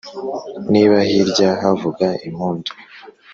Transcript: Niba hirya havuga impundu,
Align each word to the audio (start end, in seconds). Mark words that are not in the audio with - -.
Niba 0.73 0.97
hirya 1.09 1.49
havuga 1.63 2.07
impundu, 2.27 2.71